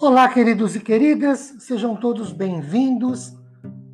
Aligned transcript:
Olá, 0.00 0.28
queridos 0.28 0.76
e 0.76 0.80
queridas, 0.80 1.56
sejam 1.58 1.96
todos 1.96 2.32
bem-vindos 2.32 3.36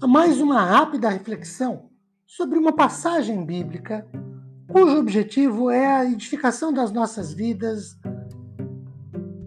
a 0.03 0.06
mais 0.06 0.38
uma 0.38 0.62
rápida 0.62 1.08
reflexão 1.08 1.88
sobre 2.27 2.58
uma 2.58 2.74
passagem 2.74 3.42
bíblica 3.42 4.06
cujo 4.71 4.98
objetivo 4.98 5.71
é 5.71 5.87
a 5.87 6.04
edificação 6.04 6.75
das 6.75 6.93
nossas 6.93 7.33
vidas 7.33 7.98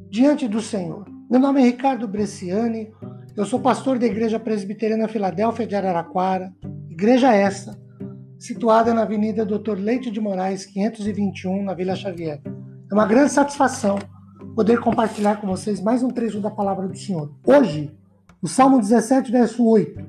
diante 0.10 0.48
do 0.48 0.60
Senhor. 0.60 1.06
Meu 1.30 1.40
nome 1.40 1.62
é 1.62 1.66
Ricardo 1.66 2.08
Bresciani, 2.08 2.92
eu 3.36 3.46
sou 3.46 3.60
pastor 3.60 4.00
da 4.00 4.08
Igreja 4.08 4.40
Presbiteriana 4.40 5.08
Filadélfia 5.08 5.68
de 5.68 5.76
Araraquara, 5.76 6.52
igreja 6.90 7.32
essa, 7.36 7.80
situada 8.40 8.96
na 8.96 9.04
Avenida 9.04 9.46
Doutor 9.46 9.78
Leite 9.78 10.10
de 10.10 10.20
Moraes, 10.20 10.66
521, 10.66 11.64
na 11.64 11.76
Vila 11.76 11.96
Xavier. 11.96 12.42
É 12.90 12.94
uma 12.96 13.06
grande 13.06 13.32
satisfação 13.32 14.00
poder 14.58 14.80
compartilhar 14.80 15.40
com 15.40 15.46
vocês 15.46 15.80
mais 15.80 16.02
um 16.02 16.10
trecho 16.10 16.42
da 16.42 16.50
palavra 16.50 16.88
do 16.88 16.98
Senhor. 16.98 17.32
Hoje, 17.46 17.96
o 18.42 18.48
Salmo 18.48 18.80
17, 18.80 19.32
verso 19.32 19.64
8. 19.64 20.04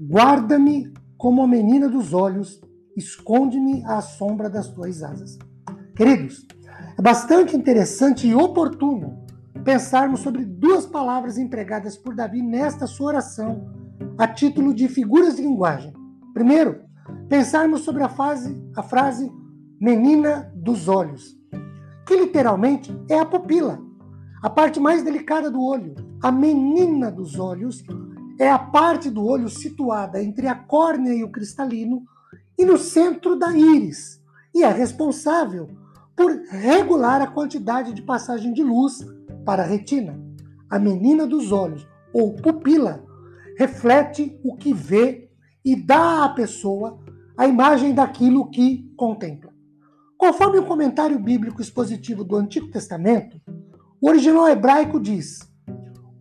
Guarda-me 0.00 0.94
como 1.18 1.42
a 1.42 1.48
menina 1.48 1.88
dos 1.88 2.14
olhos, 2.14 2.60
esconde-me 2.96 3.84
à 3.84 4.00
sombra 4.00 4.48
das 4.48 4.68
tuas 4.68 5.02
asas. 5.02 5.36
Queridos, 5.96 6.46
é 6.96 7.02
bastante 7.02 7.56
interessante 7.56 8.28
e 8.28 8.32
oportuno 8.32 9.24
pensarmos 9.64 10.20
sobre 10.20 10.44
duas 10.44 10.86
palavras 10.86 11.36
empregadas 11.36 11.96
por 11.96 12.14
Davi 12.14 12.42
nesta 12.42 12.86
sua 12.86 13.08
oração, 13.08 13.72
a 14.16 14.28
título 14.28 14.72
de 14.72 14.86
figuras 14.86 15.34
de 15.34 15.42
linguagem. 15.42 15.92
Primeiro, 16.32 16.82
pensarmos 17.28 17.80
sobre 17.80 18.04
a, 18.04 18.08
fase, 18.08 18.56
a 18.76 18.84
frase 18.84 19.32
menina 19.80 20.48
dos 20.54 20.86
olhos 20.86 21.40
que 22.10 22.16
literalmente 22.16 22.92
é 23.08 23.20
a 23.20 23.24
pupila, 23.24 23.80
a 24.42 24.48
parte 24.48 24.80
mais 24.80 25.02
delicada 25.02 25.50
do 25.50 25.62
olho. 25.62 25.94
A 26.22 26.32
menina 26.32 27.10
dos 27.10 27.38
olhos 27.38 27.82
é 28.38 28.50
a 28.50 28.58
parte 28.58 29.10
do 29.10 29.24
olho 29.24 29.48
situada 29.48 30.22
entre 30.22 30.46
a 30.46 30.54
córnea 30.54 31.12
e 31.12 31.22
o 31.22 31.30
cristalino 31.30 32.02
e 32.58 32.64
no 32.64 32.78
centro 32.78 33.36
da 33.36 33.56
íris, 33.56 34.22
e 34.54 34.62
é 34.62 34.70
responsável 34.70 35.68
por 36.16 36.30
regular 36.50 37.22
a 37.22 37.26
quantidade 37.26 37.92
de 37.94 38.02
passagem 38.02 38.52
de 38.52 38.62
luz 38.62 39.06
para 39.44 39.62
a 39.62 39.66
retina. 39.66 40.18
A 40.68 40.78
menina 40.78 41.26
dos 41.26 41.52
olhos, 41.52 41.86
ou 42.12 42.34
pupila, 42.34 43.04
reflete 43.58 44.38
o 44.44 44.56
que 44.56 44.72
vê 44.72 45.30
e 45.64 45.76
dá 45.76 46.24
à 46.24 46.28
pessoa 46.30 46.98
a 47.36 47.46
imagem 47.46 47.94
daquilo 47.94 48.50
que 48.50 48.90
contempla. 48.96 49.50
Conforme 50.16 50.58
o 50.58 50.66
comentário 50.66 51.18
bíblico 51.18 51.62
expositivo 51.62 52.24
do 52.24 52.36
Antigo 52.36 52.70
Testamento, 52.70 53.40
o 54.00 54.08
original 54.08 54.48
hebraico 54.48 54.98
diz: 54.98 55.40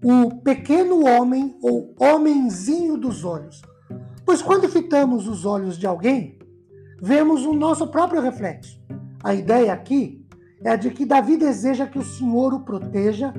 o 0.03 0.35
pequeno 0.41 1.05
homem 1.05 1.57
ou 1.61 1.95
homenzinho 1.99 2.97
dos 2.97 3.23
olhos. 3.23 3.61
Pois 4.25 4.41
quando 4.41 4.69
fitamos 4.69 5.27
os 5.27 5.45
olhos 5.45 5.77
de 5.77 5.87
alguém, 5.87 6.37
vemos 7.01 7.45
o 7.45 7.53
nosso 7.53 7.87
próprio 7.87 8.21
reflexo. 8.21 8.79
A 9.23 9.33
ideia 9.33 9.73
aqui 9.73 10.25
é 10.63 10.75
de 10.77 10.91
que 10.91 11.05
Davi 11.05 11.37
deseja 11.37 11.87
que 11.87 11.97
o 11.97 12.03
Senhor 12.03 12.53
o 12.53 12.61
proteja 12.61 13.33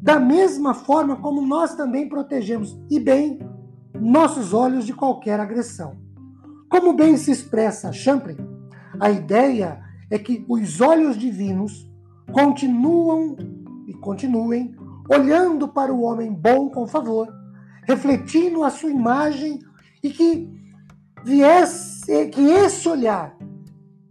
da 0.00 0.20
mesma 0.20 0.74
forma 0.74 1.16
como 1.16 1.40
nós 1.40 1.74
também 1.74 2.08
protegemos, 2.08 2.78
e 2.90 3.00
bem, 3.00 3.38
nossos 3.98 4.52
olhos 4.52 4.84
de 4.84 4.92
qualquer 4.92 5.40
agressão. 5.40 5.96
Como 6.68 6.92
bem 6.92 7.16
se 7.16 7.30
expressa 7.30 7.90
Champlin, 7.90 8.36
a 9.00 9.10
ideia 9.10 9.80
é 10.10 10.18
que 10.18 10.44
os 10.46 10.80
olhos 10.80 11.16
divinos 11.16 11.90
continuam 12.32 13.34
e 13.86 13.94
continuem 13.94 14.74
olhando 15.08 15.68
para 15.68 15.92
o 15.92 16.02
homem 16.02 16.32
bom 16.32 16.70
com 16.70 16.86
favor, 16.86 17.28
refletindo 17.84 18.62
a 18.62 18.70
sua 18.70 18.90
imagem 18.90 19.58
e 20.02 20.10
que 20.10 20.50
viesse, 21.24 22.26
que 22.28 22.40
esse 22.40 22.88
olhar 22.88 23.36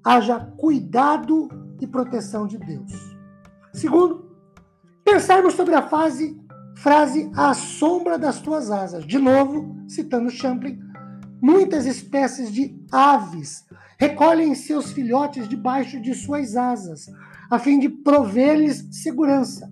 haja 0.04 0.40
cuidado 0.58 1.48
e 1.80 1.88
proteção 1.88 2.46
de 2.48 2.58
Deus. 2.58 2.92
Segundo, 3.74 4.36
pensarmos 5.04 5.54
sobre 5.54 5.76
a 5.76 5.82
fase, 5.82 6.40
frase 6.76 7.32
à 7.36 7.54
sombra 7.54 8.18
das 8.18 8.40
tuas 8.40 8.70
asas. 8.70 9.06
De 9.06 9.18
novo, 9.18 9.76
citando 9.88 10.30
Champlin, 10.30 10.80
muitas 11.42 11.86
espécies 11.86 12.52
de 12.52 12.76
aves 12.92 13.66
recolhem 13.98 14.54
seus 14.54 14.92
filhotes 14.92 15.48
debaixo 15.48 16.00
de 16.02 16.14
suas 16.14 16.56
asas, 16.56 17.10
a 17.54 17.60
fim 17.60 17.78
de 17.78 17.88
prover-lhes 17.88 18.88
segurança. 18.92 19.72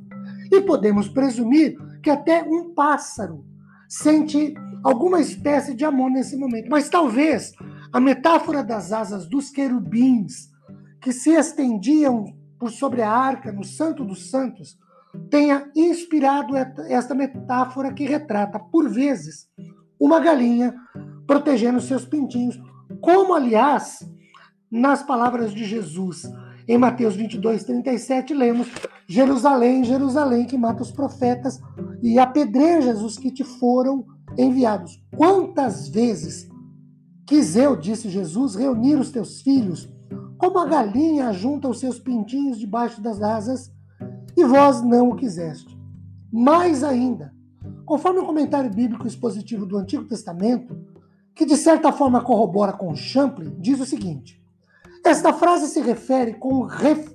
E 0.51 0.61
podemos 0.61 1.07
presumir 1.07 1.75
que 2.03 2.11
até 2.11 2.43
um 2.43 2.75
pássaro 2.75 3.43
sente 3.89 4.53
alguma 4.83 5.19
espécie 5.19 5.73
de 5.73 5.83
amor 5.83 6.11
nesse 6.11 6.37
momento. 6.37 6.69
Mas 6.69 6.89
talvez 6.89 7.53
a 7.91 7.99
metáfora 7.99 8.63
das 8.63 8.91
asas 8.91 9.27
dos 9.27 9.49
querubins 9.49 10.51
que 11.01 11.11
se 11.11 11.31
estendiam 11.31 12.25
por 12.59 12.69
sobre 12.69 13.01
a 13.01 13.09
arca 13.09 13.51
no 13.51 13.63
Santo 13.63 14.05
dos 14.05 14.29
Santos 14.29 14.77
tenha 15.31 15.67
inspirado 15.75 16.55
esta 16.87 17.15
metáfora 17.15 17.91
que 17.91 18.05
retrata, 18.05 18.59
por 18.59 18.89
vezes, 18.91 19.49
uma 19.99 20.19
galinha 20.19 20.75
protegendo 21.25 21.81
seus 21.81 22.05
pintinhos, 22.05 22.61
como, 23.01 23.33
aliás, 23.33 24.07
nas 24.69 25.01
palavras 25.01 25.51
de 25.51 25.65
Jesus. 25.65 26.29
Em 26.67 26.77
Mateus 26.77 27.15
22, 27.15 27.63
37, 27.63 28.33
lemos: 28.33 28.67
Jerusalém, 29.07 29.83
Jerusalém, 29.83 30.45
que 30.45 30.57
mata 30.57 30.83
os 30.83 30.91
profetas 30.91 31.59
e 32.01 32.19
apedrejas 32.19 33.01
os 33.01 33.17
que 33.17 33.31
te 33.31 33.43
foram 33.43 34.05
enviados. 34.37 35.03
Quantas 35.15 35.87
vezes 35.87 36.49
quis 37.25 37.55
eu, 37.55 37.75
disse 37.75 38.09
Jesus, 38.09 38.55
reunir 38.55 38.95
os 38.95 39.11
teus 39.11 39.41
filhos, 39.41 39.89
como 40.37 40.59
a 40.59 40.65
galinha 40.65 41.31
junta 41.31 41.67
os 41.67 41.79
seus 41.79 41.99
pintinhos 41.99 42.59
debaixo 42.59 43.01
das 43.01 43.21
asas, 43.21 43.71
e 44.35 44.43
vós 44.43 44.81
não 44.81 45.09
o 45.09 45.15
quiseste. 45.15 45.77
Mais 46.31 46.83
ainda, 46.83 47.33
conforme 47.85 48.19
o 48.19 48.25
comentário 48.25 48.69
bíblico 48.69 49.05
expositivo 49.05 49.65
do 49.65 49.77
Antigo 49.77 50.05
Testamento, 50.05 50.77
que 51.35 51.45
de 51.45 51.57
certa 51.57 51.91
forma 51.91 52.23
corrobora 52.23 52.73
com 52.73 52.95
Champlin, 52.95 53.55
diz 53.59 53.79
o 53.79 53.85
seguinte: 53.85 54.40
esta 55.03 55.33
frase 55.33 55.67
se 55.67 55.81
refere 55.81 56.33
com, 56.33 56.67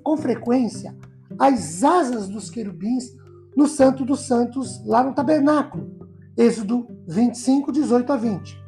com 0.03 0.17
frequência 0.17 0.97
às 1.39 1.83
asas 1.85 2.29
dos 2.29 2.51
querubins 2.51 3.15
no 3.57 3.67
Santo 3.67 4.05
dos 4.05 4.27
Santos, 4.27 4.85
lá 4.85 5.03
no 5.03 5.15
tabernáculo. 5.15 5.97
Êxodo 6.37 6.87
25, 7.09 7.73
18 7.73 8.13
a 8.13 8.17
20. 8.17 8.67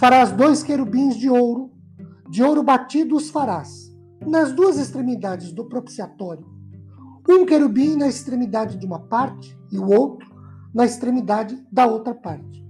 Farás 0.00 0.32
dois 0.32 0.62
querubins 0.62 1.16
de 1.16 1.28
ouro, 1.28 1.70
de 2.30 2.42
ouro 2.42 2.62
batido 2.62 3.16
os 3.16 3.28
farás, 3.28 3.94
nas 4.26 4.52
duas 4.52 4.78
extremidades 4.78 5.52
do 5.52 5.66
propiciatório. 5.66 6.46
Um 7.28 7.44
querubim 7.44 7.96
na 7.96 8.08
extremidade 8.08 8.78
de 8.78 8.86
uma 8.86 9.00
parte 9.00 9.58
e 9.70 9.78
o 9.78 9.88
outro 9.88 10.32
na 10.72 10.84
extremidade 10.84 11.62
da 11.70 11.86
outra 11.86 12.14
parte. 12.14 12.64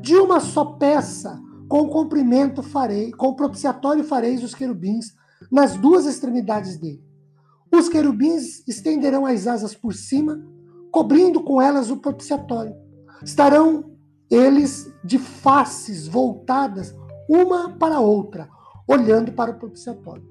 De 0.00 0.16
uma 0.16 0.40
só 0.40 0.64
peça, 0.64 1.40
com 1.72 1.88
comprimento 1.88 2.62
farei, 2.62 3.12
com 3.12 3.32
propiciatório 3.32 4.04
fareis 4.04 4.44
os 4.44 4.54
querubins 4.54 5.14
nas 5.50 5.74
duas 5.74 6.04
extremidades 6.04 6.76
dele. 6.76 7.02
Os 7.74 7.88
querubins 7.88 8.62
estenderão 8.68 9.24
as 9.24 9.46
asas 9.46 9.74
por 9.74 9.94
cima, 9.94 10.38
cobrindo 10.90 11.42
com 11.42 11.62
elas 11.62 11.90
o 11.90 11.96
propiciatório. 11.96 12.74
Estarão 13.24 13.90
eles 14.30 14.92
de 15.02 15.18
faces 15.18 16.06
voltadas 16.06 16.94
uma 17.26 17.70
para 17.70 17.94
a 17.94 18.00
outra, 18.00 18.50
olhando 18.86 19.32
para 19.32 19.52
o 19.52 19.58
propiciatório. 19.58 20.28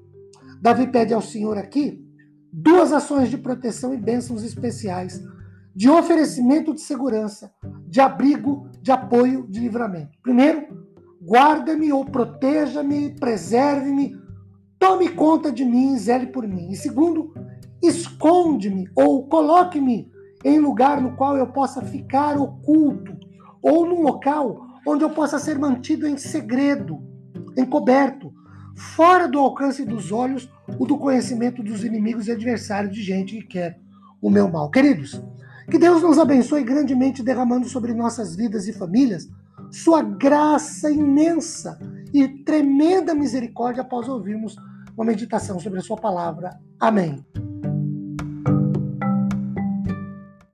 Davi 0.60 0.86
pede 0.92 1.12
ao 1.12 1.20
Senhor 1.20 1.58
aqui 1.58 2.06
duas 2.52 2.92
ações 2.92 3.28
de 3.28 3.36
proteção 3.36 3.92
e 3.92 3.96
bênçãos 3.96 4.44
especiais, 4.44 5.20
de 5.74 5.90
oferecimento 5.90 6.72
de 6.72 6.82
segurança, 6.82 7.52
de 7.88 8.00
abrigo, 8.00 8.70
de 8.80 8.92
apoio, 8.92 9.44
de 9.48 9.58
livramento. 9.58 10.16
Primeiro, 10.22 10.81
guarda-me 11.24 11.92
ou 11.92 12.04
proteja-me, 12.04 13.10
preserve-me 13.10 14.22
Tome 14.82 15.10
conta 15.10 15.52
de 15.52 15.64
mim, 15.64 15.96
zele 15.96 16.26
por 16.26 16.44
mim. 16.44 16.72
E 16.72 16.74
segundo, 16.74 17.32
esconde-me 17.80 18.90
ou 18.96 19.28
coloque-me 19.28 20.10
em 20.44 20.58
lugar 20.58 21.00
no 21.00 21.14
qual 21.14 21.36
eu 21.36 21.46
possa 21.46 21.80
ficar 21.82 22.36
oculto 22.36 23.16
ou 23.62 23.86
num 23.86 24.02
local 24.02 24.66
onde 24.84 25.04
eu 25.04 25.10
possa 25.10 25.38
ser 25.38 25.56
mantido 25.56 26.04
em 26.04 26.16
segredo, 26.16 26.98
encoberto, 27.56 28.32
fora 28.74 29.28
do 29.28 29.38
alcance 29.38 29.84
dos 29.84 30.10
olhos 30.10 30.50
ou 30.76 30.84
do 30.84 30.98
conhecimento 30.98 31.62
dos 31.62 31.84
inimigos 31.84 32.26
e 32.26 32.32
adversários 32.32 32.92
de 32.92 33.04
gente 33.04 33.36
que 33.36 33.46
quer 33.46 33.78
o 34.20 34.28
meu 34.28 34.50
mal. 34.50 34.68
Queridos, 34.68 35.22
que 35.70 35.78
Deus 35.78 36.02
nos 36.02 36.18
abençoe 36.18 36.64
grandemente 36.64 37.22
derramando 37.22 37.68
sobre 37.68 37.94
nossas 37.94 38.34
vidas 38.34 38.66
e 38.66 38.72
famílias 38.72 39.30
sua 39.72 40.02
graça 40.02 40.90
imensa 40.90 41.78
e 42.12 42.28
tremenda 42.28 43.14
misericórdia 43.14 43.82
após 43.82 44.08
ouvirmos 44.08 44.54
uma 44.94 45.06
meditação 45.06 45.58
sobre 45.58 45.78
a 45.78 45.82
sua 45.82 45.96
palavra. 45.96 46.60
Amém. 46.78 47.24